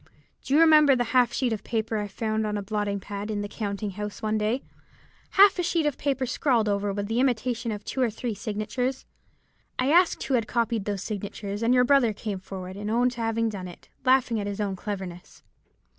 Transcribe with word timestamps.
Do 0.41 0.55
you 0.55 0.59
remember 0.59 0.95
the 0.95 1.03
half 1.13 1.31
sheet 1.31 1.53
of 1.53 1.63
paper 1.63 1.97
I 1.97 2.07
found 2.07 2.47
on 2.47 2.57
a 2.57 2.63
blotting 2.63 2.99
pad 2.99 3.29
in 3.29 3.41
the 3.43 3.47
counting 3.47 3.91
house 3.91 4.19
one 4.19 4.35
day; 4.35 4.63
half 5.37 5.59
a 5.59 5.61
sheet 5.61 5.85
of 5.85 5.99
paper 5.99 6.25
scrawled 6.25 6.67
over 6.67 6.91
with 6.91 7.05
the 7.07 7.19
imitation 7.19 7.71
of 7.71 7.85
two 7.85 8.01
or 8.01 8.09
three 8.09 8.33
signatures? 8.33 9.05
I 9.77 9.91
asked 9.91 10.23
who 10.23 10.33
had 10.33 10.47
copied 10.47 10.85
those 10.85 11.03
signatures, 11.03 11.61
and 11.61 11.71
your 11.71 11.83
brother 11.85 12.13
came 12.13 12.39
forward 12.39 12.77
and 12.77 12.89
owned 12.89 13.11
to 13.11 13.21
having 13.21 13.47
done 13.47 13.67
it, 13.67 13.89
laughing 14.03 14.39
at 14.39 14.47
his 14.47 14.59
own 14.59 14.75
cleverness. 14.75 15.43